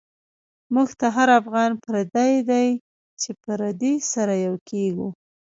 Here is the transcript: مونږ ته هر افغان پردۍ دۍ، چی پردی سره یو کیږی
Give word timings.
مونږ 0.73 0.89
ته 0.99 1.07
هر 1.15 1.29
افغان 1.39 1.71
پردۍ 1.83 2.33
دۍ، 2.49 2.67
چی 3.21 3.29
پردی 3.43 3.93
سره 4.13 4.33
یو 4.45 4.55
کیږی 4.69 5.07